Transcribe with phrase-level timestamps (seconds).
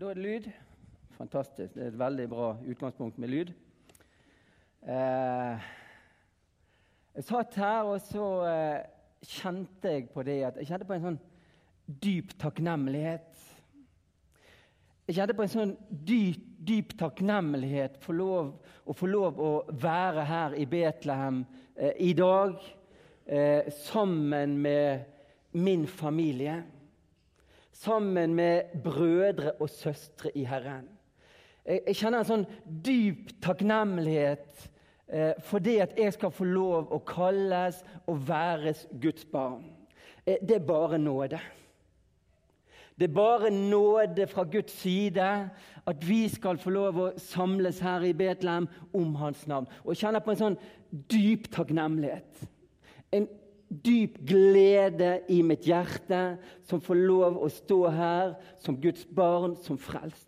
[0.00, 0.46] Da er det lyd.
[1.12, 1.74] Fantastisk.
[1.74, 3.50] Det er et veldig bra utgangspunkt med lyd.
[4.88, 5.66] Eh,
[7.18, 8.86] jeg satt her, og så eh,
[9.28, 11.20] kjente jeg på det at jeg kjente på en sånn
[12.06, 13.44] dyp takknemlighet.
[15.10, 18.54] Jeg kjente på en sånn dyp, dyp takknemlighet for lov,
[18.88, 19.54] å få lov å
[19.84, 21.44] være her i Betlehem
[21.76, 22.56] eh, i dag
[23.28, 25.04] eh, sammen med
[25.52, 26.62] min familie
[27.80, 30.88] sammen med brødre og søstre i Herren.
[31.64, 32.46] Jeg, jeg kjenner en sånn
[32.84, 34.66] dyp takknemlighet
[35.08, 39.64] eh, for det at jeg skal få lov å kalles og væres Guds barn.
[40.26, 41.40] Eh, det er bare nåde.
[43.00, 45.28] Det er bare nåde fra Guds side
[45.88, 49.68] at vi skal få lov å samles her i Betlehem om Hans navn.
[49.86, 50.58] Og jeg kjenner på en sånn
[51.08, 52.42] dyp takknemlighet.
[53.16, 53.24] En
[53.70, 56.20] dyp glede i mitt hjerte
[56.66, 60.26] som får lov å stå her som Guds barn, som frelst.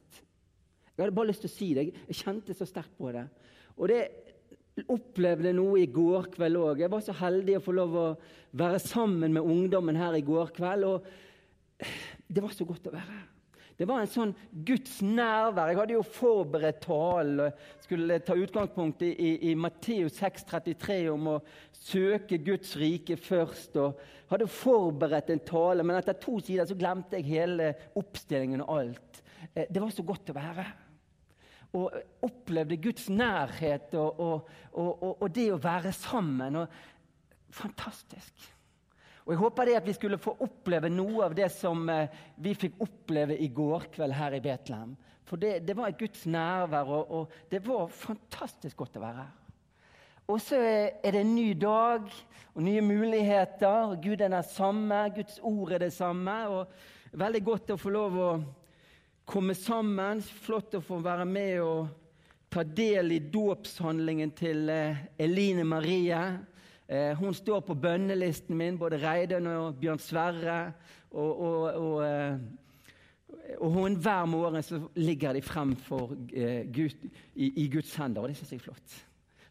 [0.92, 1.88] Jeg hadde bare lyst til å si det.
[2.06, 3.24] Jeg kjente så sterkt på det.
[3.74, 4.02] Og det
[4.92, 6.84] opplevde noe i går kveld òg.
[6.84, 8.06] Jeg var så heldig å få lov å
[8.56, 10.86] være sammen med ungdommen her i går kveld.
[10.88, 11.88] Og
[12.28, 13.31] det var så godt å være her.
[13.82, 15.72] Det var en sånn Guds nærvær.
[15.72, 17.48] Jeg hadde jo forberedt talen.
[17.82, 21.40] Skulle ta utgangspunkt i, i, i Matteus 6,33 om å
[21.74, 23.80] søke Guds rike først.
[23.82, 23.98] og
[24.30, 29.20] Hadde forberedt en tale, men etter to sider så glemte jeg hele oppstillingen og alt.
[29.50, 30.70] Eh, det var så godt å være
[31.72, 31.94] og
[32.26, 36.58] opplevde Guds nærhet og, og, og, og det å være sammen.
[37.48, 38.52] fantastisk.
[39.22, 42.10] Og Jeg håper det at vi skulle få oppleve noe av det som eh,
[42.42, 44.96] vi fikk oppleve i går kveld her i Betlehem.
[45.28, 49.22] For det, det var et Guds nærvær, og, og, det var fantastisk godt å være
[49.22, 49.38] her.
[50.32, 52.10] Og så er det en ny dag
[52.52, 53.94] og nye muligheter.
[54.02, 56.36] Gud er den samme, Guds ord er det samme.
[56.48, 58.30] og Veldig godt å få lov å
[59.28, 60.22] komme sammen.
[60.22, 61.90] Flott å få være med og
[62.52, 66.22] ta del i dåpshandlingen til eh, Eline Marie.
[66.92, 70.58] Eh, hun står på bønnelisten min, både Reidun og Bjørn Sverre.
[71.10, 77.46] Og, og, og, eh, og hun, hver morgen så ligger de frem eh, Gud, i,
[77.64, 78.96] i, Guds hender, og det syns jeg er flott.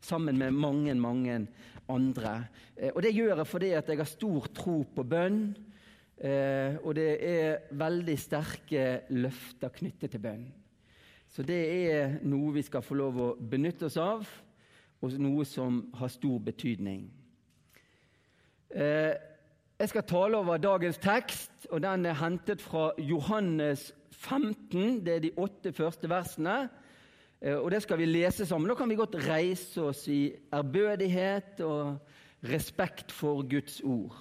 [0.01, 1.47] Sammen med mange, mange
[1.89, 2.35] andre.
[2.93, 5.43] Og det gjør jeg fordi jeg har stor tro på bønn.
[6.81, 10.47] Og det er veldig sterke løfter knyttet til bønn.
[11.29, 11.61] Så det
[11.93, 14.25] er noe vi skal få lov å benytte oss av,
[15.01, 17.05] og noe som har stor betydning.
[18.71, 19.13] Eh,
[19.79, 25.01] jeg skal tale over dagens tekst, og den er hentet fra Johannes 15.
[25.05, 26.69] Det er de åtte første versene.
[27.41, 28.69] Eh, og Det skal vi lese sammen.
[28.69, 31.97] Da kan vi godt reise oss i ærbødighet og
[32.43, 34.15] respekt for Guds ord.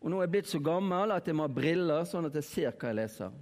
[0.00, 2.44] Og Nå er jeg blitt så gammel at jeg må ha briller, sånn at jeg
[2.44, 3.32] ser hva jeg leser.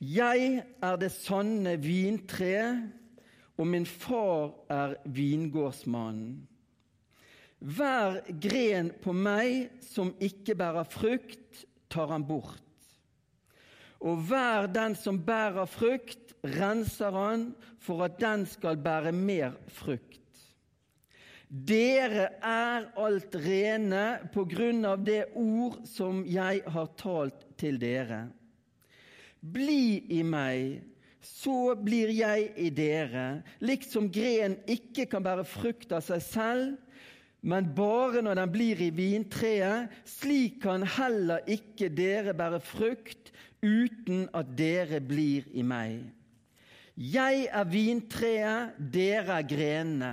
[0.00, 2.90] Jeg er det sanne vintre,
[3.56, 6.49] og min far er vingårdsmannen.
[7.60, 12.62] Hver gren på meg som ikke bærer frukt, tar han bort.
[14.00, 17.50] Og hver den som bærer frukt, renser han
[17.84, 20.16] for at den skal bære mer frukt.
[21.50, 28.28] Dere er alt rene på grunn av det ord som jeg har talt til dere.
[29.40, 30.78] Bli i meg,
[31.20, 33.42] så blir jeg i dere.
[33.60, 36.78] Liksom gren ikke kan bære frukt av seg selv,
[37.42, 39.92] men bare når den blir i vintreet.
[40.04, 43.32] Slik kan heller ikke dere bære frukt
[43.64, 46.02] uten at dere blir i meg.
[47.00, 50.12] Jeg er vintreet, dere er grenene.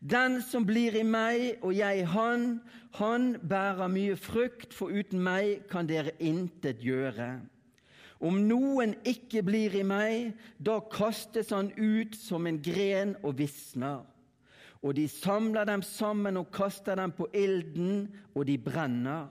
[0.00, 2.60] Den som blir i meg og jeg han,
[2.96, 7.40] han bærer mye frukt, for uten meg kan dere intet gjøre.
[8.24, 14.04] Om noen ikke blir i meg, da kastes han ut som en gren og visner
[14.86, 19.26] og de samler dem sammen og kaster dem på ilden, og de brenner.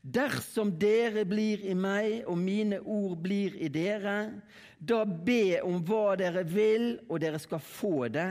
[0.00, 4.16] Dersom dere blir i meg, og mine ord blir i dere,
[4.78, 8.30] da be om hva dere vil, og dere skal få det.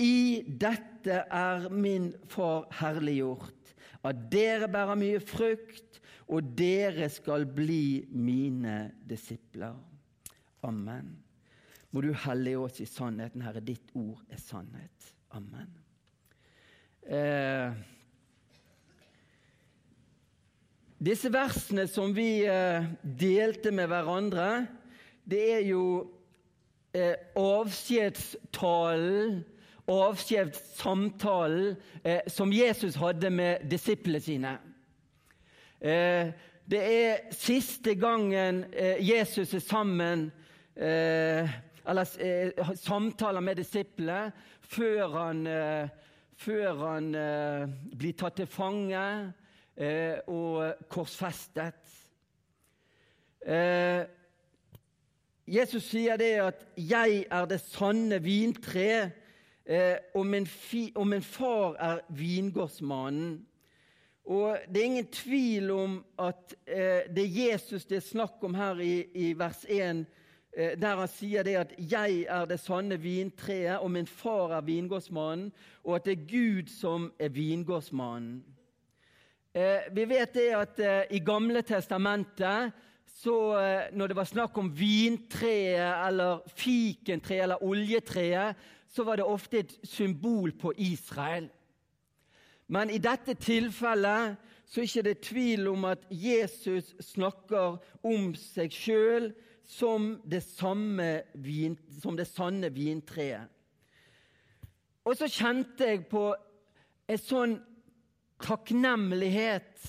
[0.00, 3.74] I dette er min Far herliggjort,
[4.06, 5.98] at dere bærer mye frukt,
[6.30, 9.74] og dere skal bli mine disipler.
[10.62, 11.16] Amen.
[11.90, 13.62] Må du hellige oss i sannheten, Herre.
[13.64, 15.10] Ditt ord er sannhet.
[15.30, 15.70] Amen.
[17.06, 17.70] Eh,
[20.98, 24.66] disse versene som vi eh, delte med hverandre,
[25.30, 26.10] det er jo
[26.94, 29.44] eh, avskjedstalen,
[29.90, 34.58] avskjedssamtalen, eh, som Jesus hadde med disiplene sine.
[35.80, 36.28] Eh,
[36.70, 40.30] Det er siste gangen eh, Jesus er sammen
[40.76, 41.48] eh,
[41.88, 44.30] Eller eh, samtaler med disiplene
[44.70, 45.40] før han,
[46.38, 47.08] før han
[47.98, 49.02] blir tatt til fange
[50.30, 51.90] og korsfestet.
[55.50, 59.10] Jesus sier det at 'jeg er det sanne vintre',
[60.14, 60.48] og min,
[60.94, 63.46] og min far er vingårdsmannen.
[64.30, 68.78] Og Det er ingen tvil om at eh, det Jesus det er snakk om her
[68.78, 70.04] i, i vers 1, eh,
[70.56, 75.52] der han sier det at 'jeg er det sanne vintreet, og min far er vingårdsmannen',
[75.84, 78.44] og at det er Gud som er vingårdsmannen.
[79.54, 82.70] Eh, vi vet det at eh, i Gamle testamentet
[83.10, 88.54] så eh, når det var snakk om vintreet eller fikentreet eller oljetreet,
[88.86, 91.48] så var det ofte et symbol på Israel.
[92.70, 94.38] Men i dette tilfellet
[94.70, 99.32] så er det ikke tvil om at Jesus snakker om seg sjøl
[99.70, 100.18] som,
[101.34, 103.46] vin, som det sanne vintreet.
[105.06, 106.24] Og så kjente jeg på
[107.10, 107.54] en sånn
[108.42, 109.86] takknemlighet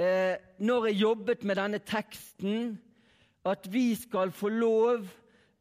[0.00, 2.74] eh, når jeg jobbet med denne teksten,
[3.44, 5.04] at vi skal få lov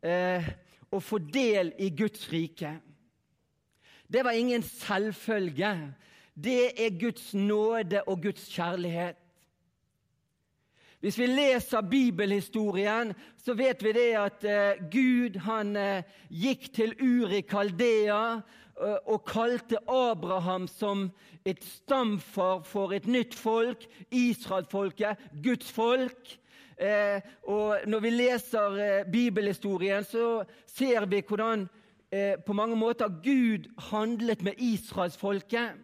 [0.06, 0.48] eh,
[0.94, 2.78] å få del i Guds rike.
[4.08, 5.74] Det var ingen selvfølge
[6.34, 9.20] det er Guds nåde og Guds kjærlighet.
[11.04, 16.94] Hvis vi leser bibelhistorien, så vet vi det at uh, Gud han uh, gikk til
[16.96, 21.10] Uri Kaldea uh, og kalte Abraham som
[21.44, 23.84] et stamfar for et nytt folk,
[24.16, 26.38] Israelfolket, Guds folk.
[27.44, 31.68] og Når vi leser bibelhistorien, så ser vi hvordan
[32.46, 35.76] på mange måter Gud handlet med israelsfolket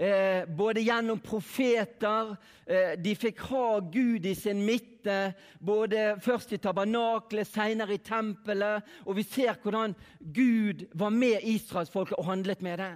[0.00, 2.32] eh, både gjennom profeter
[2.66, 8.88] eh, De fikk ha Gud i sin midte, både først i tabernaklet, senere i tempelet.
[9.06, 12.92] Og vi ser hvordan Gud var med israelsfolket og handlet med det.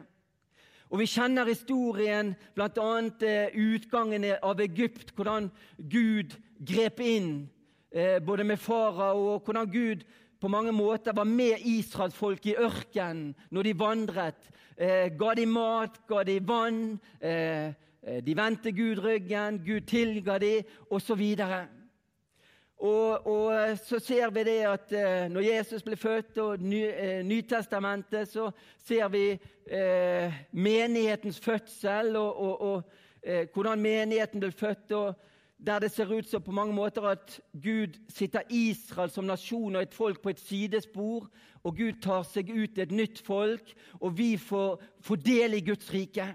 [0.95, 2.91] Og Vi kjenner historien, bl.a.
[3.27, 7.49] Eh, utgangen av Egypt, hvordan Gud grep inn
[7.91, 10.05] eh, både med farao, og hvordan Gud
[10.45, 15.97] på mange måter var med israelsfolket i ørkenen når de vandret eh, ga de mat,
[16.09, 16.99] ga de vann.
[17.21, 17.73] Eh,
[18.05, 20.59] eh de vendte Gud ryggen, Gud tilga de,
[20.91, 21.23] osv.
[22.77, 26.83] Og, og eh, så ser vi det at eh, når Jesus ble født, og ny,
[26.93, 28.51] eh, Nytestamentet, så
[28.85, 29.39] ser vi
[30.53, 32.83] menighetens fødsel, og, og, og
[33.55, 34.93] hvordan menigheten ble født.
[34.93, 35.15] og
[35.59, 39.83] der det ser ut som på mange måter at Gud sitter Israel som nasjon og
[39.83, 41.29] et folk på et sidespor,
[41.65, 45.93] og Gud tar seg ut et nytt folk, og vi får, får del i Guds
[45.95, 46.27] rike.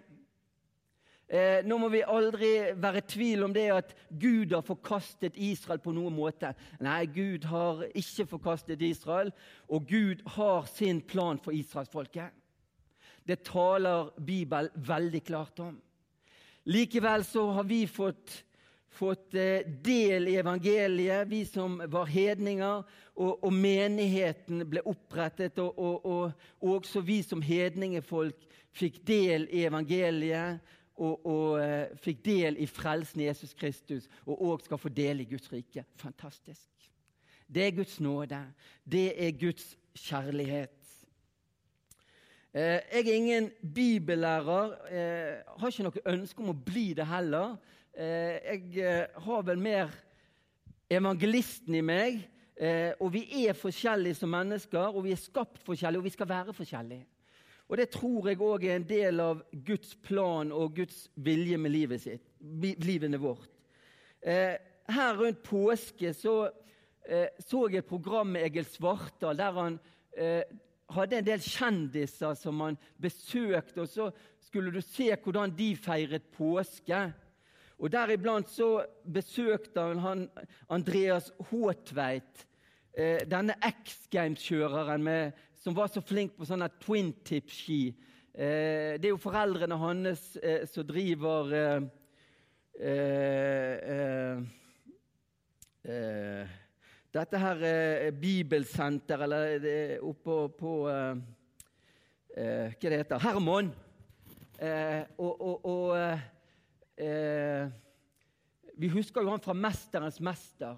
[1.29, 5.81] Eh, nå må vi aldri være i tvil om det at Gud har forkastet Israel
[5.83, 6.55] på noen måte.
[6.81, 9.29] Nei, Gud har ikke forkastet Israel,
[9.69, 12.33] og Gud har sin plan for israelsfolket.
[13.21, 15.77] Det taler Bibelen veldig klart om.
[16.65, 18.39] Likevel så har vi fått
[18.91, 22.83] fått eh, del i evangeliet, vi som var hedninger,
[23.19, 25.59] og, og menigheten ble opprettet.
[25.59, 26.05] Og, og,
[26.59, 30.59] og, også vi som hedningefolk fikk del i evangeliet
[30.99, 35.27] og, uh, fikk del i frelsen i Jesus Kristus, og òg skal få del i
[35.29, 35.85] Guds rike.
[35.95, 36.67] Fantastisk.
[37.47, 38.41] Det er Guds nåde.
[38.83, 40.75] Det er Guds kjærlighet.
[42.51, 47.55] Uh, jeg er ingen bibellærer, Jeg har ikke noe ønske om å bli det heller.
[47.99, 49.89] Eh, jeg eh, har vel mer
[50.89, 52.21] evangelisten i meg.
[52.55, 56.29] Eh, og vi er forskjellige som mennesker, og vi er skapt forskjellige, og vi skal
[56.29, 57.05] være forskjellige.
[57.67, 61.71] Og Det tror jeg òg er en del av Guds plan og Guds vilje med
[61.71, 62.23] livet sitt,
[62.81, 63.51] livene vårt.
[64.23, 66.49] her rundt påske så,
[67.39, 69.79] så jeg et program med Egil Svartdal der han
[70.89, 73.81] hadde en del kjendiser som han besøkte.
[73.81, 77.13] og Så skulle du se hvordan de feiret påske.
[77.79, 80.25] Og Deriblant så besøkte han
[80.67, 82.45] Andreas Håtveit,
[82.91, 85.07] eh, denne X Games-kjøreren
[85.55, 87.93] som var så flink på sånne twin tip-ski.
[88.33, 91.55] Eh, det er jo foreldrene hans eh, som driver
[97.09, 101.09] Dette her bibelsenter, eller oppå på Hva
[102.79, 103.73] det heter Hermon.
[105.17, 106.38] og, og, og
[106.99, 107.69] eh,
[108.79, 110.77] Vi husker jo han fra 'Mesterens mester'.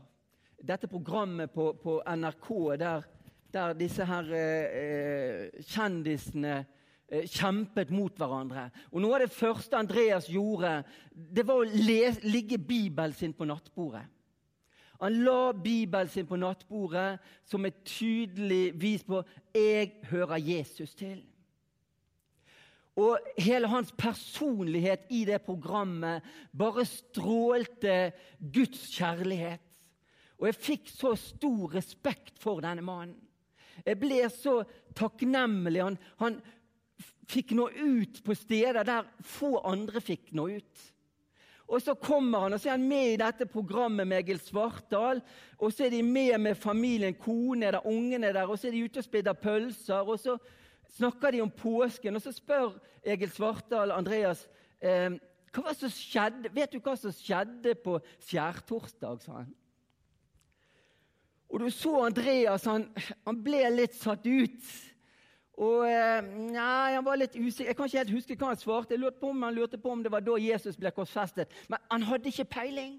[0.62, 3.02] Dette programmet på, på NRK der,
[3.54, 6.66] der, disse her eh, kjendisene
[7.10, 8.70] eh, kjempet mot hverandre.
[8.92, 13.46] Og Noe av det første Andreas gjorde, det var å lese, ligge Bibelen sin på
[13.50, 14.06] nattbordet.
[15.02, 17.18] Han la Bibelen sin på nattbordet
[17.50, 19.24] som et tydelig vis på
[19.54, 21.31] 'jeg hører Jesus til'.
[23.00, 29.64] Og hele hans personlighet i det programmet bare strålte Guds kjærlighet.
[30.42, 33.20] Og jeg fikk så stor respekt for denne mannen.
[33.86, 34.62] Jeg ble så
[34.98, 35.84] takknemlig.
[35.86, 36.40] Han, han
[37.32, 40.88] fikk nå ut på steder der få andre fikk nå ut.
[41.72, 45.22] Og Så kommer han, og så er han med i dette programmet med Egil Svartdal.
[45.58, 48.76] Og så er de med med familien, kone er der, ungene der, og så er
[48.76, 50.04] de ute og spiller pølser.
[50.04, 50.36] og så
[50.98, 54.46] snakker de om påsken, og så spør Egil Svartdal Andreas
[54.84, 55.16] eh,
[55.52, 59.20] hva som skjedde, Vet du hva som skjedde på skjærtorsdag?
[59.24, 59.52] sa han.
[61.52, 62.88] Og du så Andreas, han,
[63.26, 64.72] han ble litt satt ut.
[65.62, 67.70] Og eh, nei, Han var litt usikker.
[67.70, 68.96] Jeg kan ikke helt huske hva han svarte.
[68.96, 71.52] Jeg lurte på om Han lurte på om det var da Jesus ble korsfestet.
[71.68, 72.96] Men han hadde ikke peiling.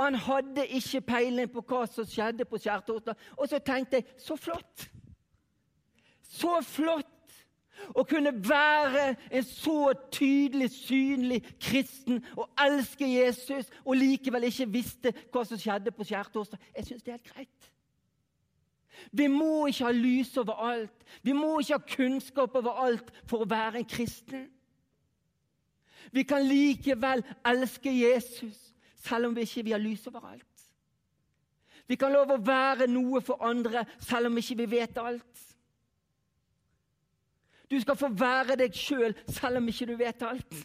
[0.00, 3.28] Han hadde ikke peiling på hva som skjedde på skjærtorsdag.
[3.36, 4.88] Og så tenkte jeg så flott!
[6.30, 7.06] Så flott
[7.96, 15.14] å kunne være en så tydelig, synlig kristen og elske Jesus og likevel ikke visste
[15.32, 16.60] hva som skjedde på skjærtorsdag.
[16.76, 17.70] Jeg syns det er helt greit.
[19.16, 21.04] Vi må ikke ha lys over alt.
[21.24, 24.48] Vi må ikke ha kunnskap over alt for å være en kristen.
[26.12, 28.58] Vi kan likevel elske Jesus
[29.00, 30.46] selv om vi ikke har lys over alt.
[31.88, 35.46] Vi kan love å være noe for andre selv om vi ikke vet alt.
[37.70, 40.58] Du skal få være deg sjøl selv, selv om ikke du vet alt.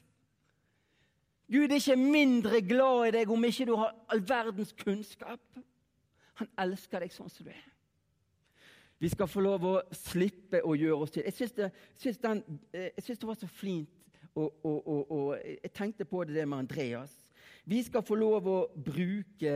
[1.52, 5.42] Gud er ikke mindre glad i deg om ikke du har all verdens kunnskap.
[6.42, 7.68] Han elsker deg sånn som du er.
[9.00, 11.26] Vi skal få lov å slippe å gjøre oss til.
[11.28, 11.70] Jeg syns det,
[12.74, 13.92] eh, det, var så flint,
[14.34, 17.14] og, og, og, og, jeg tenkte på det med Andreas.
[17.66, 19.56] Vi skal få lov å bruke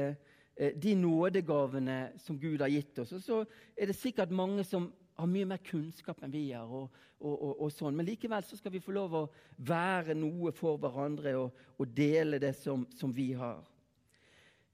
[0.55, 3.15] eh, de nådegavene som Gud har gitt oss.
[3.15, 3.41] Og så
[3.77, 6.67] er det sikkert mange som har mye mer kunnskap enn vi har.
[6.67, 7.97] Og, og, og, og, sånn.
[7.97, 9.25] Men likevel så skal vi få lov å
[9.67, 13.61] være noe for hverandre og, dele det som, som vi har.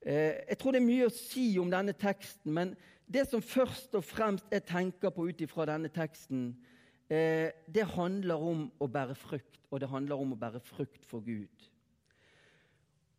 [0.00, 2.74] Eh, jeg tror det er mye å si om denne teksten, men
[3.06, 6.50] det som først og fremst jeg tenker på ut ifra denne teksten,
[7.10, 11.24] eh, det handler om å bære frukt, og det handler om å bære frukt for
[11.26, 11.70] Gud.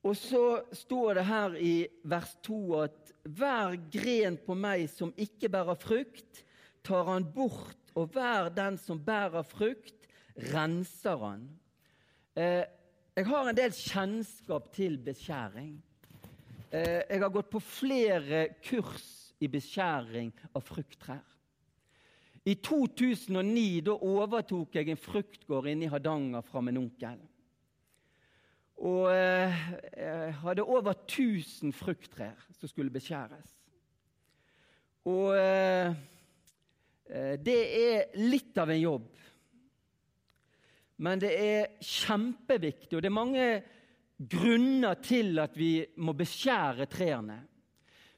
[0.07, 1.74] Og så står det her i
[2.07, 6.43] vers 2 at hver gren på meg som ikke bærer frukt,
[6.88, 10.08] tar han bort, og hver den som bærer frukt,
[10.53, 11.46] renser han.
[12.38, 12.63] Eh,
[13.17, 15.77] jeg har en del kjennskap til beskjæring.
[16.72, 21.25] Eh, jeg har gått på flere kurs i beskjæring av frukttrær.
[22.48, 27.17] I 2009 da overtok jeg en fruktgård inne i Hardanger fra min onkel.
[28.77, 29.63] Og eh,
[29.98, 33.50] jeg hadde over 1000 frukttrær som skulle beskjæres.
[35.08, 35.98] Og eh,
[37.08, 39.08] det er litt av en jobb.
[40.98, 43.50] Men det er kjempeviktig, og det er mange
[44.18, 47.38] grunner til at vi må beskjære trærne.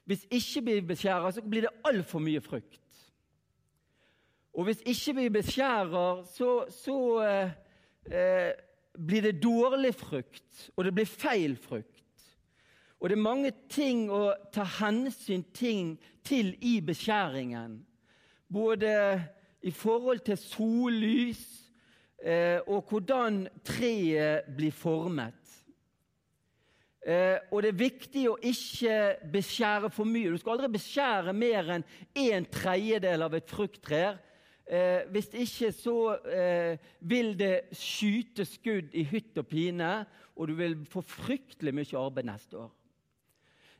[0.08, 2.80] Hvis ikke vi beskjærer, så blir det altfor mye frukt.
[4.56, 7.52] Og hvis ikke vi beskjærer, så, så eh,
[8.10, 8.50] eh,
[8.96, 11.96] blir det dårlig frukt, og det blir feil frukt.
[13.00, 17.78] Og det er mange ting å ta hensyn til i beskjæringen.
[18.50, 18.92] Både
[19.62, 21.42] i forhold til sollys
[22.18, 25.36] eh, og hvordan treet blir formet.
[27.00, 28.96] Eh, og det er viktig å ikke
[29.32, 30.32] beskjære for mye.
[30.32, 31.86] Du skal aldri beskjære mer enn
[32.26, 34.02] en tredjedel av et frukttre.
[34.70, 35.96] Eh, hvis ikke så
[36.28, 39.94] eh, vil det skyte skudd i hytt og pine,
[40.36, 42.70] og du vil få fryktelig mye arbeid neste år.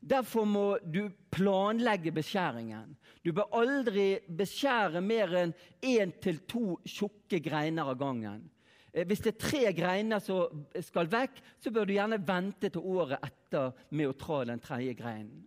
[0.00, 2.96] Derfor må du planlegge beskjæringen.
[3.24, 5.52] Du bør aldri beskjære mer enn
[5.84, 8.46] én til to tjukke greiner av gangen.
[8.92, 12.86] Eh, hvis det er tre greiner som skal vekk, så bør du gjerne vente til
[12.96, 15.44] året etter med å tra den tredje greinen.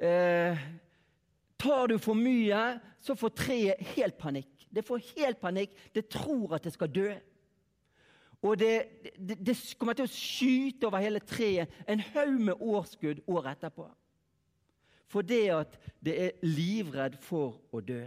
[0.00, 0.56] Eh,
[1.60, 4.64] tar du for mye, så får treet helt panikk.
[4.70, 5.76] Det får helt panikk.
[5.92, 7.10] Det tror at det skal dø.
[8.42, 8.74] Og det,
[9.18, 13.84] det, det, kommer til å skyte over hele treet en haug med årskudd året etterpå.
[15.10, 18.04] Fordi at det er livredd for å dø.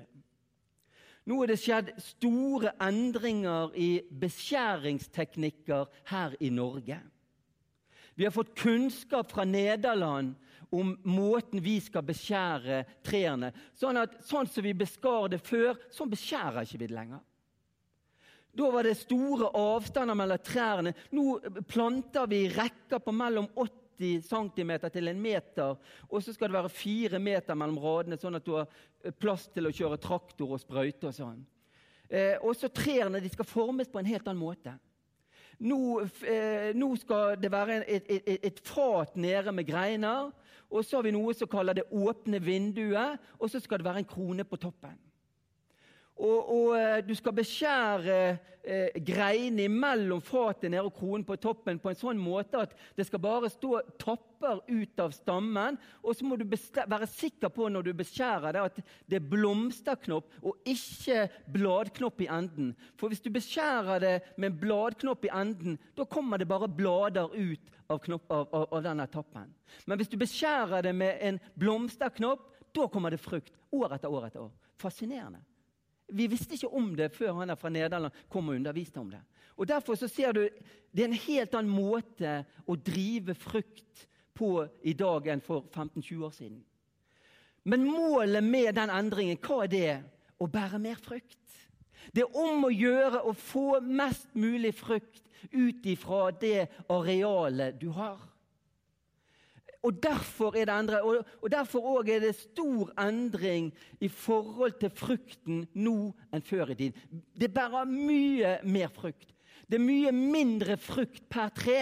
[1.30, 6.98] Nå er det skjedd store endringer i beskjæringsteknikker her i Norge.
[8.16, 10.34] Vi har fått kunnskap fra Nederland
[10.74, 13.54] om måten vi skal beskjære trærne.
[13.78, 17.22] Sånn at sånn som vi beskar det før, sånn beskjærer ikke vi det lenger.
[18.54, 20.94] Da var det store avstander mellom trærne.
[21.12, 25.80] Nå planter vi rekker på mellom 80 cm til en meter.
[26.10, 28.70] Og så skal det være fire meter mellom radene, sånn at du har
[29.18, 31.10] plass til å kjøre traktor og sprøyte.
[31.10, 31.42] og sånn.
[32.10, 34.76] Eh, og så Trærne de skal formes på en helt annen måte.
[35.64, 40.30] Nå, eh, nå skal det være et, et, et, fat nede med greiner.
[40.70, 44.04] Og så har vi noe som kaller det åpne vinduet, og så skal det være
[44.04, 44.98] en krone på toppen.
[46.14, 48.18] Og, og, eh, du skal beskjære
[48.62, 53.08] eh, greinene mellom fatet nede og kronen på toppen på en sånn måte at det
[53.08, 55.80] skal bare stå topper ut av stammen.
[56.06, 58.78] Og så må du være sikker på når du beskjærer det, at
[59.10, 62.76] det er blomsterknopp og ikke bladknopp i enden.
[62.94, 67.74] For hvis du beskjærer det med bladknopp i enden, da kommer det bare blader ut
[67.90, 69.50] av, knopp, av, av, av denne toppen.
[69.90, 74.30] Men hvis du beskjærer det med en blomsterknopp, da kommer det frukt år etter år
[74.30, 74.54] etter år.
[74.82, 75.42] Fascinerende.
[76.08, 79.22] Vi visste ikke om det før han er fra Nederland kom og underviste om det.
[79.58, 80.42] Og Derfor så ser du
[80.94, 86.26] det er en helt annen måte å drive frukt på i dag enn for 15-20
[86.26, 86.60] år siden.
[87.64, 89.94] Men målet med den endringen, hva er det?
[90.38, 91.40] Å bære mer frukt.
[92.12, 97.90] Det er om å gjøre å få mest mulig frukt ut ifra det arealet du
[97.96, 98.20] har.
[99.84, 104.94] Og Derfor er det endret, og, og derfor er det stor endring i forhold til
[104.96, 107.24] frukten nå enn før i tiden.
[107.36, 109.34] Det bærer mye mer frukt.
[109.68, 111.82] Det er mye mindre frukt per tre.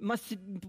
[0.00, 0.18] Man,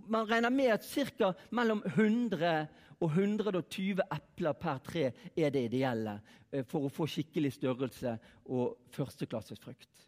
[0.08, 1.34] man regner med at ca.
[1.50, 2.68] mellom 100
[3.02, 6.20] og 120 epler per tre er det ideelle
[6.52, 8.18] eh, for å få skikkelig størrelse
[8.54, 10.08] og førsteklasses frukt.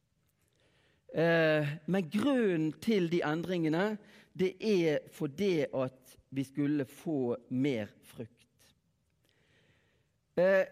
[1.14, 3.96] Eh, men grunnen til de endringene
[4.38, 8.48] det er fordi at vi skulle få mer frukt.
[10.36, 10.66] Eh,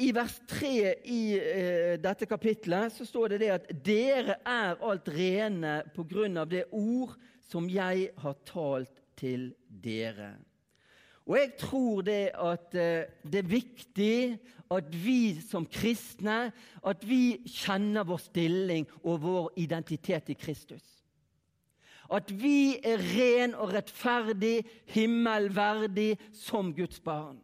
[0.00, 5.10] I vers 3 i eh, dette kapitlet så står det det at dere er alt
[5.12, 7.16] rene på grunn av det ord
[7.50, 10.36] som jeg har talt til dere.
[11.26, 14.16] Og jeg tror det at eh, det er viktig
[14.70, 16.38] at vi som kristne
[16.86, 20.99] at vi kjenner vår stilling og vår identitet i Kristus.
[22.10, 27.38] At vi er ren og rettferdig, himmelverdig som Guds barn.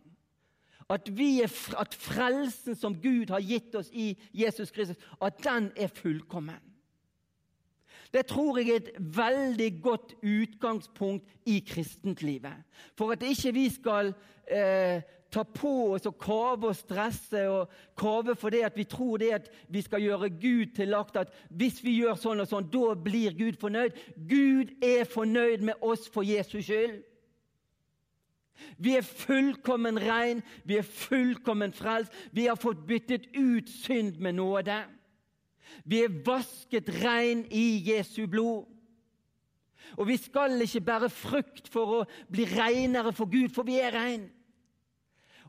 [0.91, 1.51] At, er,
[1.81, 6.63] at frelsen som Gud har gitt oss i Jesus Kristus, at den er fullkommen.
[8.15, 12.63] Det tror jeg er et veldig godt utgangspunkt i kristentlivet.
[12.97, 14.15] For at ikke vi skal
[14.47, 15.03] eh,
[15.37, 19.33] ta på oss og kave og stresse og kave for det at vi tror det
[19.37, 21.19] at vi skal gjøre Gud til lagt.
[21.21, 23.99] At hvis vi gjør sånn og sånn, da blir Gud fornøyd.
[24.17, 27.03] Gud er fornøyd med oss for Jesus skyld.
[28.81, 32.15] Vi er fullkommen rein, vi er fullkommen frelst.
[32.33, 34.79] Vi har fått byttet ut synd med nåde.
[35.85, 38.65] Vi er vasket rein i Jesu blod.
[39.97, 42.01] Og vi skal ikke bære frukt for å
[42.33, 44.27] bli reinere for Gud, for vi er rein.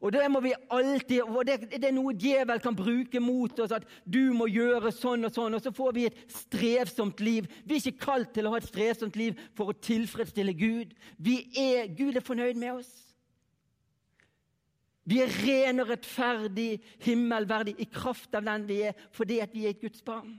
[0.01, 3.73] Og det må vi alltid, og det, det, er noe djevel kan bruke mot oss,
[3.73, 7.49] at du må gjøre sånn og sånn, og så får vi et strevsomt liv.
[7.65, 10.93] Vi er ikke kalt til å ha et strevsomt liv for å tilfredsstille Gud.
[11.25, 12.93] Er, Gud er fornøyd med oss.
[15.07, 19.65] Vi er ren og rettferdig, himmelverdig i kraft av den vi er, fordi at vi
[19.65, 20.35] er et Guds barn.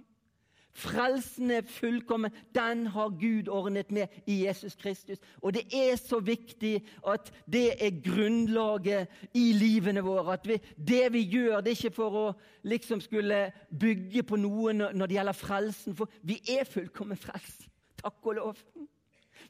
[0.78, 2.30] Frelsen er fullkommen.
[2.54, 5.18] Den har Gud ordnet med i Jesus Kristus.
[5.42, 10.32] Og det er så viktig at det er grunnlaget i livene våre.
[10.32, 12.26] At vi, det vi gjør, det er ikke for å
[12.62, 13.40] liksom skulle
[13.80, 15.96] bygge på noe når det gjelder frelsen.
[15.98, 17.66] For vi er fullkommen frelst.
[17.98, 18.60] Takk og lov.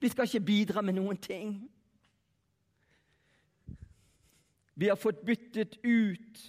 [0.00, 1.58] Vi skal ikke bidra med noen ting.
[4.80, 6.40] Vi har fått byttet ut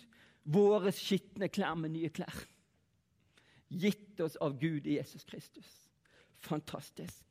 [0.48, 2.48] våre skitne klær med nye klær
[3.70, 5.70] gitt oss av Gud i Jesus Kristus.
[6.46, 7.26] Fantastisk.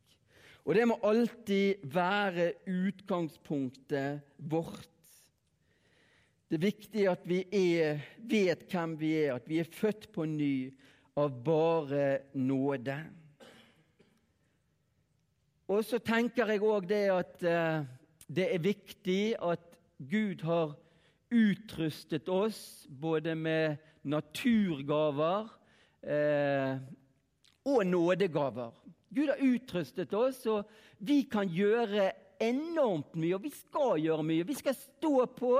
[0.68, 4.94] Og det må alltid være utgangspunktet vårt.
[6.48, 10.24] Det er viktig at vi er, vet hvem vi er, at vi er født på
[10.28, 10.70] ny
[11.18, 12.98] av bare nåde.
[15.68, 17.84] Og så tenker jeg òg det at uh,
[18.28, 19.64] det er viktig at
[19.98, 20.76] Gud har
[21.28, 23.76] utrustet oss både med
[24.08, 25.48] naturgaver
[26.08, 26.78] eh,
[27.68, 28.72] og nådegaver.
[29.14, 30.68] Gud har utrustet oss, og
[30.98, 34.46] vi kan gjøre enormt mye, og vi skal gjøre mye.
[34.46, 35.52] Vi skal stå på,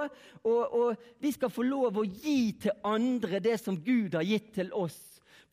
[0.45, 4.53] og, og vi skal få lov å gi til andre det som Gud har gitt
[4.61, 4.99] til oss.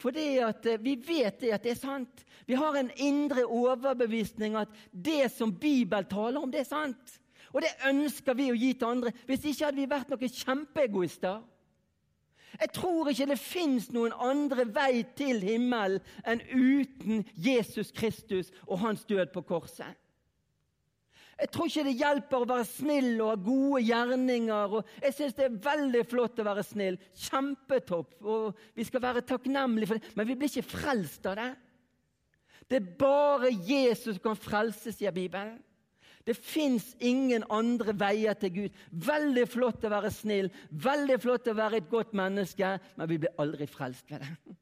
[0.02, 2.26] For eh, vi vet det at det er sant.
[2.46, 7.20] Vi har en indre overbevisning at det som Bibelen taler om, det er sant.
[7.56, 9.14] Og det ønsker vi å gi til andre.
[9.26, 11.40] Hvis ikke hadde vi vært noen kjempeegoister.
[12.60, 18.82] Jeg tror ikke det fins noen andre vei til himmelen enn uten Jesus Kristus og
[18.86, 19.96] hans død på korset.
[21.36, 24.76] Jeg tror ikke det hjelper å være snill og ha gode gjerninger.
[25.04, 26.98] Jeg syns det er veldig flott å være snill.
[27.26, 28.16] Kjempetopp.
[28.24, 30.14] og Vi skal være takknemlige for det.
[30.16, 31.50] Men vi blir ikke frelst av det.
[32.72, 35.60] Det er bare Jesus som kan frelse, sier Bibelen.
[36.26, 38.78] Det fins ingen andre veier til Gud.
[38.90, 43.42] Veldig flott å være snill, veldig flott å være et godt menneske, men vi blir
[43.42, 44.56] aldri frelst ved det.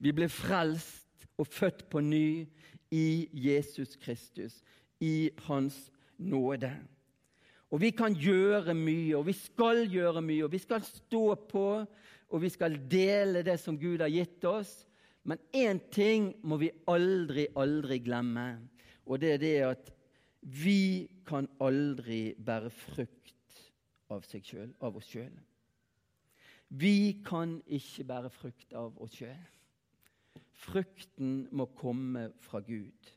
[0.00, 2.46] Vi blir frelst og født på ny
[2.94, 4.62] i Jesus Kristus,
[5.00, 5.76] i Hans
[6.16, 6.72] nåde.
[7.74, 11.68] Og vi kan gjøre mye, og vi skal gjøre mye, og vi skal stå på,
[12.30, 14.84] og vi skal dele det som Gud har gitt oss.
[15.24, 18.46] Men én ting må vi aldri, aldri glemme,
[19.04, 19.93] og det er det at
[20.44, 23.60] vi kan aldri bære frukt
[24.12, 25.32] av, selv, av oss sjøl.
[26.68, 29.50] Vi kan ikke bære frukt av oss sjøl.
[30.64, 33.12] Frukten må komme fra Gud.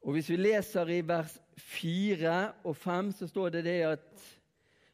[0.00, 4.28] Og Hvis vi leser i vers 4 og 5, så står det det at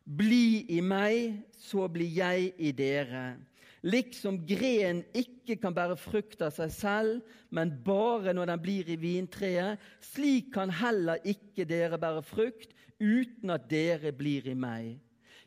[0.06, 3.40] Bli i meg, så blir jeg i dere.
[3.86, 8.96] Liksom gren ikke kan bære frukt av seg selv, men bare når den blir i
[8.98, 14.96] vintreet, slik kan heller ikke dere bære frukt uten at dere blir i meg.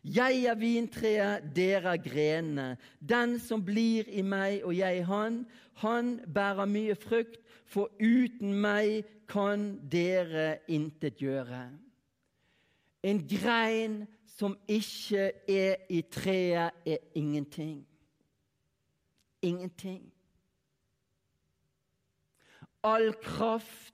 [0.08, 2.70] Jeg er vintreet, dere er grenene.
[3.04, 5.42] Den som blir i meg og jeg han,
[5.84, 11.68] han bærer mye frukt, for uten meg kan dere intet gjøre.
[13.04, 14.02] En grein
[14.40, 17.89] som ikke er i treet, er ingenting
[19.42, 20.12] ingenting.
[22.84, 23.94] All kraft,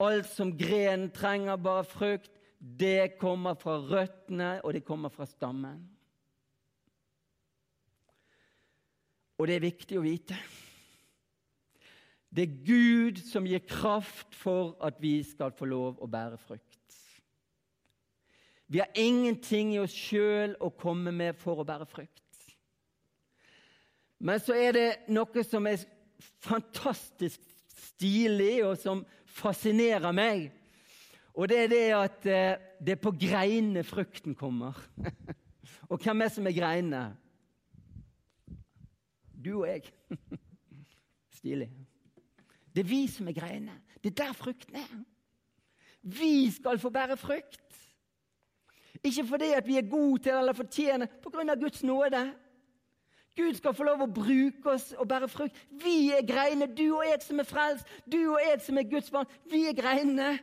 [0.00, 5.82] alt som grenen trenger, bare frukt, det kommer fra røttene, og det kommer fra stammen.
[9.38, 10.36] Og det er viktig å vite.
[12.34, 16.80] Det er Gud som gir kraft for at vi skal få lov å bære frukt.
[18.66, 22.23] Vi har ingenting i oss sjøl å komme med for å bære frukt.
[24.24, 25.82] Men så er det noe som er
[26.40, 27.42] fantastisk
[27.76, 29.02] stilig, og som
[29.36, 30.46] fascinerer meg.
[31.34, 34.78] Og det er det at eh, det er på greinene frukten kommer.
[35.90, 37.02] og hvem er som er greinene?
[39.44, 39.90] Du og jeg.
[41.38, 41.68] Stilig.
[42.72, 43.76] Det er vi som er greinene.
[44.00, 44.94] Det er der frukten er.
[46.00, 47.60] Vi skal få bære frukt.
[49.04, 52.24] Ikke fordi at vi er gode til eller fortjener, på grunn av Guds nåde.
[53.36, 55.56] Gud skal få lov å bruke oss og bære frukt.
[55.82, 59.10] Vi er greinene, du og jeg som er frelst, du og jeg som er Guds
[59.10, 59.30] barn.
[59.50, 60.36] Vi er greinene.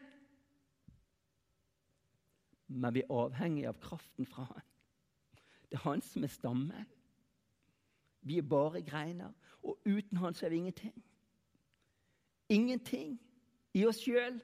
[2.68, 4.66] Men vi er avhengige av kraften fra Han.
[5.70, 6.90] Det er Han som er stammen.
[8.28, 9.32] Vi er bare greiner,
[9.64, 11.04] og uten Han så er vi ingenting.
[12.50, 13.16] Ingenting
[13.74, 14.42] i oss sjøl.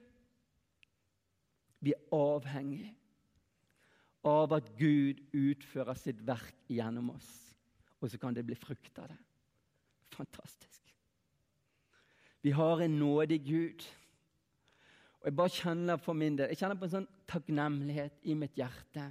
[1.84, 2.94] Vi er avhengige
[4.24, 7.47] av at Gud utfører sitt verk gjennom oss
[8.00, 9.18] og så kan det bli frukt av det.
[10.14, 10.94] Fantastisk.
[12.42, 13.86] Vi har en nådig Gud.
[15.20, 18.54] Og Jeg bare kjenner for min del, jeg kjenner på en sånn takknemlighet i mitt
[18.56, 19.08] hjerte.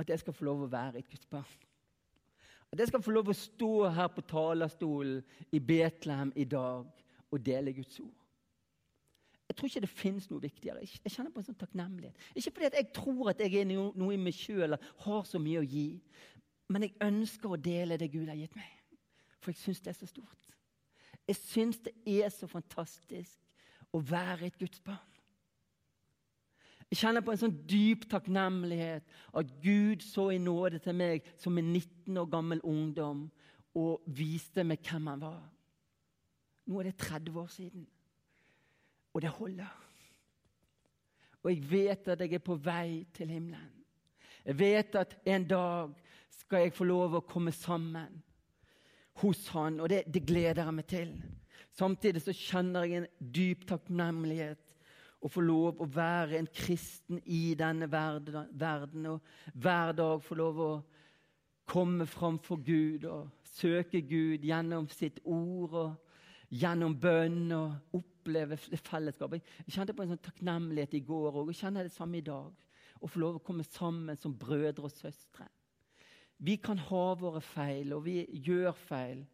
[0.00, 1.58] At jeg skal få lov å være et Guds barn.
[2.72, 5.20] At jeg skal få lov å stå her på talerstolen
[5.52, 6.88] i Betlehem i dag
[7.30, 8.16] og dele Guds ord.
[9.50, 10.84] Jeg tror ikke det finnes noe viktigere.
[10.86, 12.28] Jeg kjenner på en sånn takknemlighet.
[12.38, 15.66] Ikke fordi jeg tror at jeg er noe i meg sjøl har så mye å
[15.66, 15.88] gi,
[16.70, 18.70] men jeg ønsker å dele det Gud har gitt meg,
[19.42, 20.56] for jeg syns det er så stort.
[21.26, 23.38] Jeg syns det er så fantastisk
[23.94, 25.06] å være et Guds barn.
[26.90, 29.06] Jeg kjenner på en sånn dyp takknemlighet
[29.38, 33.28] at Gud så i nåde til meg som en 19 år gammel ungdom
[33.78, 35.44] og viste meg hvem han var.
[36.66, 37.86] Nå er det 30 år siden,
[39.14, 39.70] og det holder.
[41.42, 43.70] Og jeg vet at jeg er på vei til himmelen.
[44.44, 45.94] Jeg vet at en dag
[46.30, 48.20] skal jeg få lov å komme sammen
[49.20, 51.14] hos han, og det, det gleder jeg meg til.
[51.76, 54.70] Samtidig så kjenner jeg en dyp takknemlighet
[55.20, 59.20] å få lov å være en kristen i denne verden, og
[59.54, 60.70] hver dag få lov å
[61.70, 65.92] komme framfor Gud og søke Gud gjennom sitt ord og
[66.50, 69.44] gjennom bønn og oppleve fellesskapet.
[69.66, 72.50] Jeg kjente på en sånn takknemlighet i går òg, og kjenner det samme i dag.
[73.00, 75.46] Å få lov å komme sammen som brødre og søstre.
[76.40, 79.26] Vi kan ha våre feil, og vi gjør feil.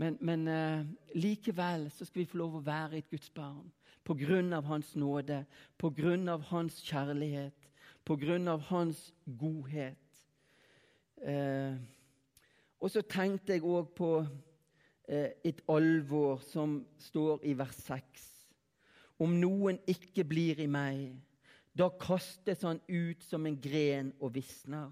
[0.00, 3.68] Men, men uh, likevel så skal vi få lov å være et Guds barn
[4.04, 5.44] på grunn av Hans nåde,
[5.78, 7.68] på grunn av Hans kjærlighet,
[8.04, 10.22] på grunn av Hans godhet.
[11.20, 11.76] Eh,
[12.80, 14.10] og så tenkte jeg òg på
[15.06, 18.24] eh, et alvor som står i vers 6.
[19.20, 21.12] Om noen ikke blir i meg,
[21.76, 24.88] da kastes han ut som en gren og visner.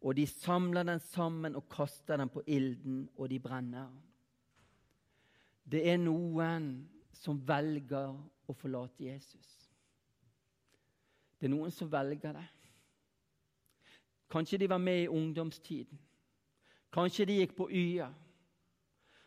[0.00, 3.90] Og de samler den sammen og kaster den på ilden, og de brenner.
[5.70, 6.70] Det er noen
[7.12, 8.14] som velger
[8.48, 9.50] å forlate Jesus.
[11.38, 12.48] Det er noen som velger det.
[14.30, 15.98] Kanskje de var med i ungdomstiden.
[16.92, 18.08] Kanskje de gikk på Y-a.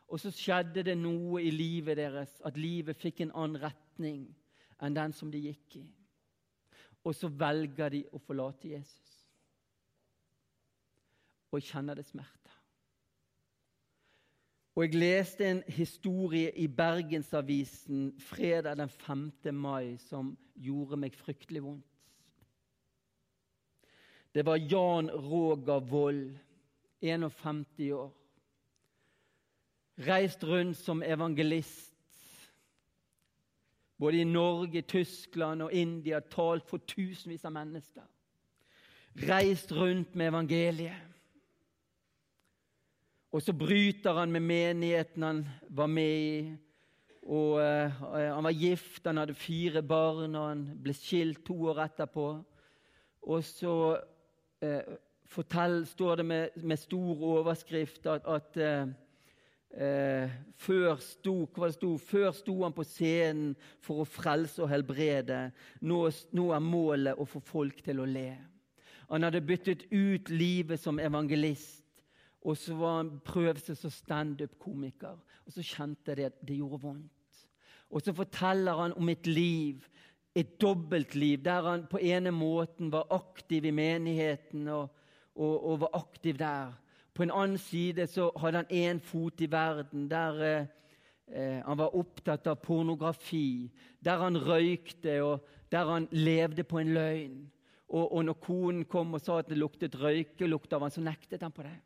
[0.07, 4.25] Og så skjedde det noe i livet deres, at livet fikk en annen retning
[4.83, 5.85] enn den som de gikk i.
[7.03, 9.22] Og så velger de å forlate Jesus.
[11.53, 12.53] Og jeg kjenner det smerter.
[14.75, 19.31] Og jeg leste en historie i Bergensavisen fredag den 5.
[19.53, 21.85] mai som gjorde meg fryktelig vondt.
[24.33, 26.33] Det var Jan Roger Vold,
[27.01, 28.09] 51 år.
[30.07, 31.93] Reist rundt som evangelist.
[33.99, 36.19] Både i Norge, Tyskland og India.
[36.19, 38.09] Talt for tusenvis av mennesker.
[39.29, 41.12] Reist rundt med evangeliet.
[43.33, 45.41] Og så bryter han med menigheten han
[45.73, 46.55] var med i.
[47.23, 48.01] Og uh,
[48.35, 52.27] Han var gift, han hadde fire barn, og han ble skilt to år etterpå.
[53.23, 53.75] Og så
[54.61, 58.87] eh, fortell, står det med, med stor overskrift at, at eh,
[59.85, 61.35] eh, før, sto,
[61.71, 65.45] sto, før sto han på scenen for å frelse og helbrede.
[65.81, 66.01] Nå,
[66.35, 68.33] nå er målet å få folk til å le.
[69.09, 71.82] Han hadde byttet ut livet som evangelist,
[72.43, 75.19] og så var han prøvd seg som standup-komiker.
[75.47, 77.45] Og så kjente jeg at det gjorde vondt.
[77.93, 79.85] Og så forteller han om et liv
[80.35, 84.87] et dobbeltliv der han på ene måten var aktiv i menigheten og,
[85.35, 86.73] og, og, var aktiv der.
[87.13, 90.65] På en annen side så hadde han én fot i verden der eh,
[91.27, 96.93] eh, han var opptatt av pornografi, der han røykte, og der han levde på en
[96.93, 97.51] løgn.
[97.89, 101.45] Og, og når konen kom og sa at det luktet røykelukt av han, så nektet
[101.45, 101.77] han på det.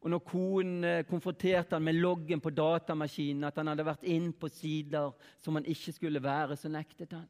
[0.00, 4.30] Og når konen eh, konfronterte han med loggen på datamaskinen, at han hadde vært inn
[4.32, 5.12] på sider
[5.44, 7.26] som han ikke skulle være, så nektet han.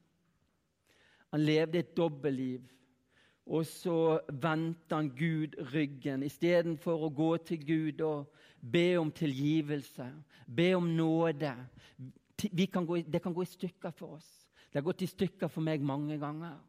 [1.34, 2.62] Han levde et dobbeltliv.
[3.50, 8.28] Og så vendte han Gud ryggen istedenfor å gå til Gud og
[8.60, 10.06] be om tilgivelse,
[10.46, 11.54] be om nåde.
[12.70, 14.28] Kan gå, det kan gå i stykker for oss.
[14.70, 16.60] Det har gått i stykker for meg mange ganger.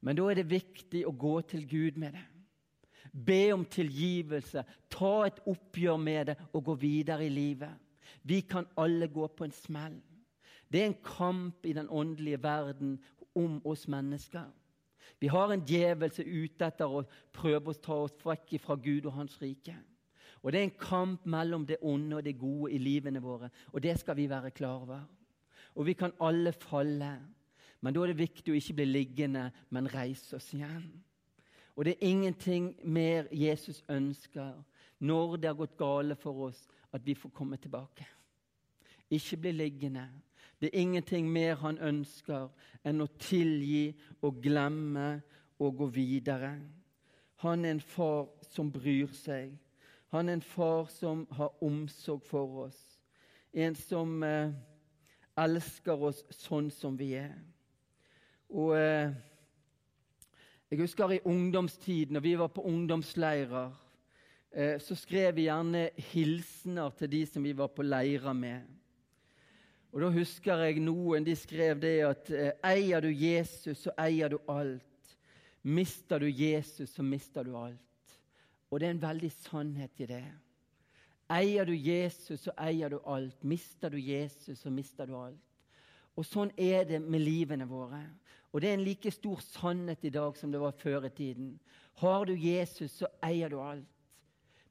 [0.00, 2.24] Men da er det viktig å gå til Gud med det.
[3.14, 7.70] Be om tilgivelse, ta et oppgjør med det og gå videre i livet.
[8.22, 10.00] Vi kan alle gå på en smell.
[10.72, 12.98] Det er en kamp i den åndelige verden
[13.34, 14.48] om oss mennesker.
[15.20, 18.74] Vi har en djevel som er ute etter å prøve å ta oss vekk fra
[18.74, 19.76] Gud og Hans rike.
[20.42, 23.80] Og Det er en kamp mellom det onde og det gode i livene våre, og
[23.82, 25.06] det skal vi være klar over.
[25.74, 27.14] Og Vi kan alle falle,
[27.80, 30.90] men da er det viktig å ikke bli liggende, men reise oss igjen.
[31.76, 34.62] Og det er ingenting mer Jesus ønsker
[34.98, 38.06] når det har gått gale for oss, at vi får komme tilbake.
[39.10, 40.08] Ikke bli liggende,
[40.60, 42.48] det er ingenting mer han ønsker
[42.86, 43.90] enn å tilgi
[44.24, 45.20] og glemme
[45.60, 46.54] og gå videre.
[47.42, 49.52] Han er en far som bryr seg.
[50.14, 52.78] Han er en far som har omsorg for oss.
[53.52, 54.54] En som eh,
[55.36, 57.34] elsker oss sånn som vi er.
[58.48, 59.12] Og eh,
[60.74, 63.70] Jeg husker i ungdomstiden, når vi var på ungdomsleirer,
[64.50, 68.64] eh, så skrev vi gjerne hilsener til de som vi var på leirer med.
[69.92, 74.34] Og Da husker jeg noen de skrev det at eh, eier du Jesus, så eier
[74.34, 75.14] du alt.
[75.62, 78.18] Mister du Jesus, så mister du alt.
[78.70, 80.24] Og det er en veldig sannhet i det.
[81.30, 83.44] Eier du Jesus, så eier du alt.
[83.44, 85.38] Mister du Jesus, så mister du alt.
[86.16, 88.08] Og Sånn er det med livene våre.
[88.54, 91.58] Og Det er en like stor sannhet i dag som det var før i tiden.
[91.98, 93.88] Har du Jesus, så eier du alt.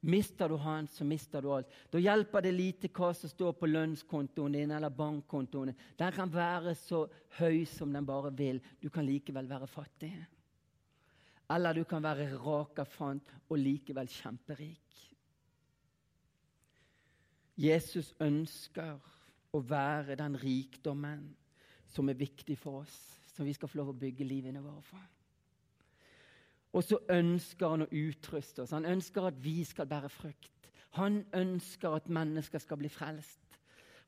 [0.04, 1.68] Mister du han, så mister du alt.
[1.92, 5.72] Da hjelper det lite hva som står på lønnskontoen din eller bankkontoen.
[5.96, 7.06] Den kan være så
[7.38, 8.60] høy som den bare vil.
[8.80, 10.12] Du kan likevel være fattig.
[11.48, 15.00] Eller du kan være rakafant og likevel kjemperik.
[17.56, 19.00] Jesus ønsker
[19.54, 21.28] å være den rikdommen
[21.94, 25.04] som er viktig for oss, som vi skal få lov å bygge livene våre for.
[26.74, 28.74] Og så ønsker han å utruste oss.
[28.74, 30.70] Han ønsker at vi skal bære frukt.
[30.98, 33.40] Han ønsker at mennesker skal bli frelst.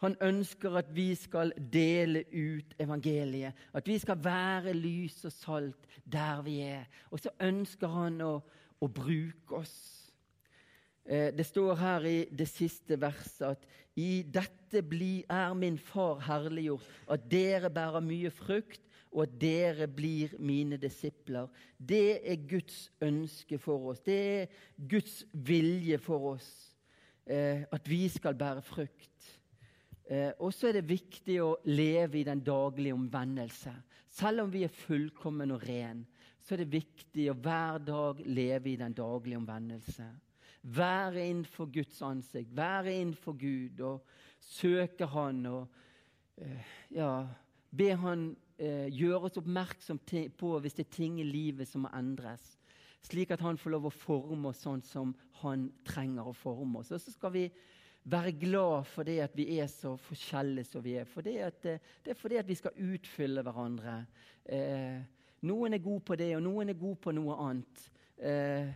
[0.04, 5.86] Han ønsker at vi skal dele ut evangeliet, at vi skal være lys og salt
[6.04, 6.84] der vi er.
[7.10, 8.34] Og så ønsker han å,
[8.80, 9.76] å bruke oss.
[11.06, 16.84] Eh, det står her i det siste verset at i dette er min far herliggjort,
[17.08, 18.82] at dere bærer mye frukt,
[19.16, 21.48] og at dere blir mine disipler.
[21.78, 24.02] Det er Guds ønske for oss.
[24.04, 26.50] Det er Guds vilje for oss.
[27.24, 29.30] Eh, at vi skal bære frukt.
[30.04, 33.72] Eh, og så er det viktig å leve i den daglige omvendelse.
[34.12, 36.04] Selv om vi er fullkommen og ren,
[36.44, 40.06] så er det viktig å hver dag leve i den daglige omvendelse.
[40.76, 44.06] Være innenfor Guds ansikt, være innenfor Gud og
[44.44, 45.66] søke Han og
[46.36, 47.26] eh, ja,
[47.70, 50.00] be Han eh, gjøre oss oppmerksom
[50.38, 52.56] på hvis det er ting i livet som må endres.
[53.06, 56.92] Slik at Han får lov å forme oss sånn som Han trenger å forme oss.
[56.92, 57.44] Og så skal vi
[58.06, 61.06] være glad for det at vi er så forskjellige som vi er.
[61.10, 64.06] For det, at, eh, det er fordi at vi skal utfylle hverandre.
[64.46, 65.00] Eh,
[65.42, 67.88] noen er god på det, og noen er god på noe annet.
[68.18, 68.70] Eh,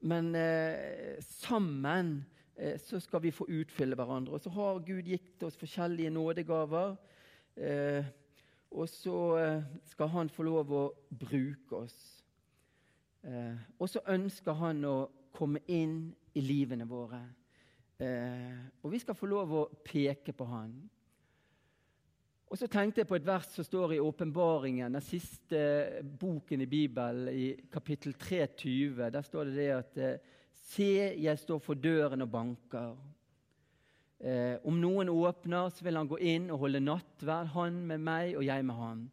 [0.00, 2.24] men eh, sammen
[2.56, 4.34] eh, så skal vi få utfylle hverandre.
[4.34, 6.96] Og så har Gud gitt oss forskjellige nådegaver.
[7.56, 8.04] Eh,
[8.70, 9.18] og så
[9.90, 11.98] skal Han få lov å bruke oss.
[13.78, 14.96] og så ønsker Han å
[15.32, 17.20] komme inn i livene våre.
[18.00, 20.72] Eh, og vi skal få lov å peke på han.
[22.50, 25.60] Og så tenkte jeg på et vers som står i Åpenbaringen, den siste
[26.02, 29.10] boken i Bibelen, i kapittel 23.
[29.12, 30.36] Der står det det at eh,
[30.70, 32.90] Se, jeg står for døren og banker.
[34.20, 38.34] Eh, om noen åpner, så vil han gå inn og holde nattverd, han med meg
[38.36, 39.04] og jeg med han.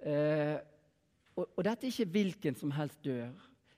[0.00, 0.56] Eh,
[1.36, 3.34] og, og dette er ikke hvilken som helst dør.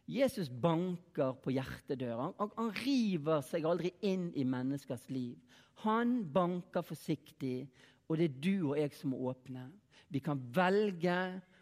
[0.06, 2.30] Jesus banker på hjertedøra.
[2.38, 5.38] Han, han, river seg aldri inn i menneskers liv.
[5.82, 7.66] Han banker forsiktig,
[8.06, 9.66] og det er du og jeg som må åpne.
[10.12, 11.16] Vi kan velge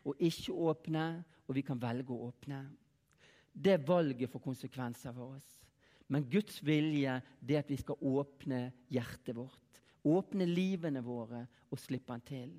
[0.04, 1.06] å ikke åpne,
[1.48, 2.64] og vi kan velge å åpne.
[3.52, 5.59] Det valget får konsekvenser for oss.
[6.10, 9.80] Men Guds vilje er at vi skal åpne hjertet vårt.
[10.02, 12.50] Åpne livene våre og slippe Han til.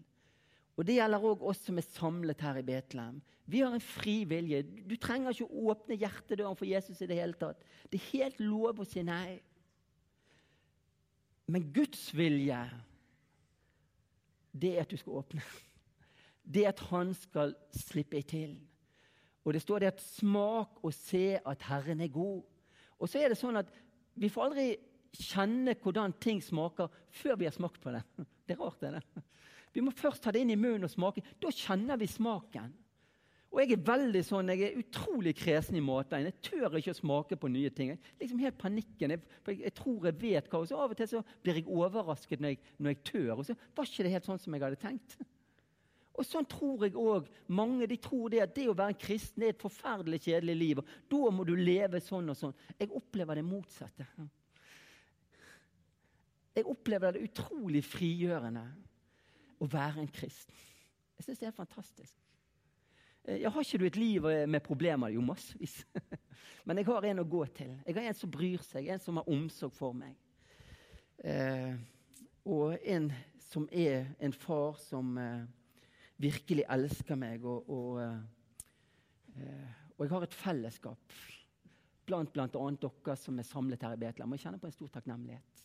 [0.79, 3.19] Og Det gjelder òg oss som er samlet her i Betlehem.
[3.45, 4.63] Vi har en fri vilje.
[4.63, 7.59] Du trenger ikke å åpne hjertedøren for Jesus i det hele tatt.
[7.91, 9.41] Det er helt lov å si nei.
[11.51, 12.61] Men Guds vilje,
[14.55, 15.43] det er at du skal åpne.
[16.41, 18.55] Det er at han skal slippe til.
[19.43, 22.50] Og det står det at 'smak og se at Herren er god'.
[23.01, 23.71] Og så er det sånn at
[24.21, 24.67] vi får aldri
[25.17, 28.03] kjenne hvordan ting smaker før vi har smakt på det.
[28.51, 28.89] Det er rart, det.
[28.99, 29.21] Er
[29.71, 31.21] vi må først ta det inn i munnen og smake.
[31.39, 32.73] Da kjenner vi smaken.
[33.51, 36.29] Og Jeg er veldig sånn, jeg er utrolig kresen i matveien.
[36.29, 37.89] Jeg tør ikke å smake på nye ting.
[37.91, 39.11] Jeg, liksom helt panikken.
[39.15, 42.43] Jeg, jeg tror jeg vet hva, og så Av og til så blir jeg overrasket
[42.43, 43.33] når jeg, når jeg tør.
[43.35, 45.17] Og så var ikke det helt sånn som jeg hadde tenkt.
[46.19, 47.29] Og Sånn tror jeg òg.
[47.47, 50.81] Mange de tror det at det å være en kristen er et forferdelig kjedelig liv.
[50.81, 52.55] og Da må du leve sånn og sånn.
[52.79, 54.07] Jeg opplever det motsatte.
[56.55, 58.65] Jeg opplever det utrolig frigjørende
[59.61, 60.57] å være en kristen.
[61.17, 62.17] Jeg syns det er fantastisk.
[63.29, 65.13] Jeg har ikke du et liv med problemer?
[65.13, 65.83] Jo, massevis.
[66.65, 67.75] Men jeg har en å gå til.
[67.85, 70.17] Jeg har en som bryr seg, en som har omsorg for meg.
[71.23, 71.75] Eh,
[72.49, 73.11] og en
[73.45, 75.43] som er en far som eh,
[76.21, 77.45] virkelig elsker meg.
[77.45, 81.13] Og, og, eh, eh og jeg har et fellesskap
[82.09, 82.47] blant bl.a.
[82.49, 84.31] dere som er samlet her i Betlehem.
[84.31, 85.61] Og jeg kjenner på en stor takknemlighet.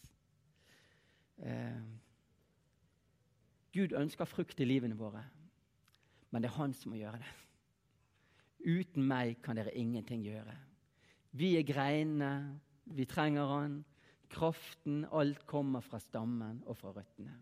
[1.47, 1.81] Eh,
[3.77, 5.25] Gud ønsker frukt i livene våre,
[6.31, 7.33] men det er Han som må gjøre det.
[8.67, 10.55] Uten meg kan dere ingenting gjøre.
[11.37, 13.85] Vi er greinene, vi trenger Han.
[14.33, 17.37] Kraften, alt kommer fra stammen og fra røttene.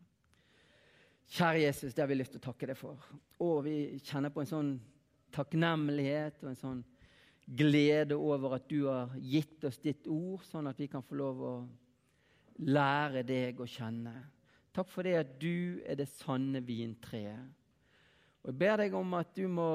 [1.31, 3.01] Kjære Jesus, det har vi lyst til å takke deg for.
[3.43, 4.75] Og vi kjenner på en sånn
[5.35, 6.83] takknemlighet og en sånn
[7.45, 11.43] glede over at du har gitt oss ditt ord, sånn at vi kan få lov
[11.45, 11.55] å
[12.65, 14.15] lære deg å kjenne.
[14.75, 17.51] Takk for det at du er det sanne vintreet.
[18.45, 19.69] Og Jeg ber deg om at du må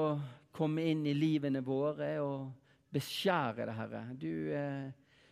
[0.54, 2.50] komme inn i livene våre og
[2.94, 4.02] beskjære det, Herre.
[4.18, 4.90] Du eh,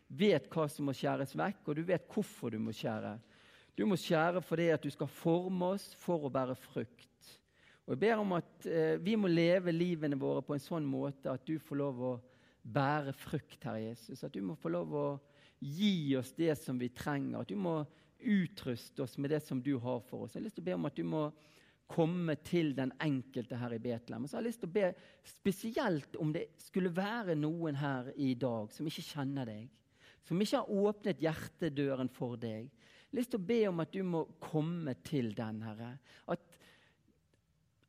[0.09, 3.16] vet hva som må skjæres vekk, og du vet hvorfor du må skjære.
[3.79, 7.05] Du må skjære fordi at du skal forme oss for å bære frukt.
[7.87, 11.31] Og Jeg ber om at eh, vi må leve livene våre på en sånn måte
[11.31, 12.11] at du får lov å
[12.66, 14.24] bære frukt, Herre Jesus.
[14.26, 15.07] At du må få lov å
[15.62, 17.39] gi oss det som vi trenger.
[17.41, 17.79] At du må
[18.18, 20.35] utruste oss med det som du har for oss.
[20.35, 21.22] Jeg har lyst til å be om at du må
[21.89, 24.26] komme til den enkelte her i Betlehem.
[24.26, 24.91] Og så har jeg lyst til å be
[25.24, 29.70] spesielt om det skulle være noen her i dag som ikke kjenner deg.
[30.29, 32.68] Som ikke har åpnet hjertedøren for deg.
[33.16, 35.94] Lyst til å be om at du må komme til den, Herre.
[36.28, 36.42] At,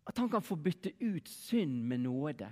[0.08, 2.48] at han kan få bytte ut synd med nåde.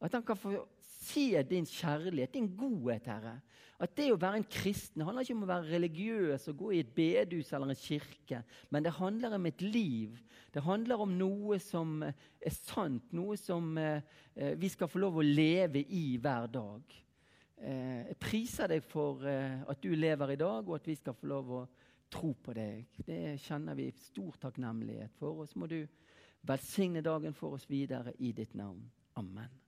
[0.00, 0.54] At han kan få
[0.98, 3.38] se din kjærlighet, din godhet, Herre.
[3.78, 6.80] At det å være en kristen handler ikke om å være religiøs og gå i
[6.82, 8.40] et bedehus eller en kirke,
[8.74, 10.16] men det handler om et liv.
[10.50, 14.00] Det handler om noe som er sant, noe som eh,
[14.58, 16.98] vi skal få lov å leve i hver dag.
[17.60, 21.16] Eh, jeg priser deg for eh, at du lever i dag, og at vi skal
[21.18, 21.62] få lov å
[22.10, 23.00] tro på deg.
[23.06, 25.42] Det kjenner vi stor takknemlighet for.
[25.42, 25.80] Og så må du
[26.48, 28.84] velsigne dagen for oss videre i ditt navn.
[29.18, 29.67] Amen.